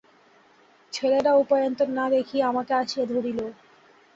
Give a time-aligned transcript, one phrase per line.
[0.93, 3.39] ছেলেরা উপায়ান্তর না দেখিয়া আমাকে আসিয়া ধরিল।